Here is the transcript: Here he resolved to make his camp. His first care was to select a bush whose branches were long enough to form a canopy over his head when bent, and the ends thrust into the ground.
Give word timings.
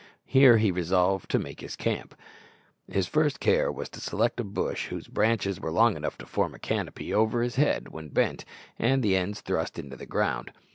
Here 0.25 0.57
he 0.57 0.71
resolved 0.71 1.29
to 1.29 1.37
make 1.37 1.61
his 1.61 1.75
camp. 1.75 2.15
His 2.91 3.05
first 3.07 3.39
care 3.39 3.71
was 3.71 3.87
to 3.89 3.99
select 4.01 4.39
a 4.39 4.43
bush 4.43 4.87
whose 4.87 5.07
branches 5.07 5.59
were 5.59 5.69
long 5.69 5.95
enough 5.95 6.17
to 6.17 6.25
form 6.25 6.55
a 6.55 6.57
canopy 6.57 7.13
over 7.13 7.43
his 7.43 7.57
head 7.57 7.89
when 7.89 8.07
bent, 8.09 8.43
and 8.79 9.03
the 9.03 9.15
ends 9.15 9.41
thrust 9.41 9.77
into 9.77 9.95
the 9.95 10.07
ground. 10.07 10.53